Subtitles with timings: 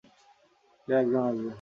[0.87, 1.49] কেউ একজন আসবে।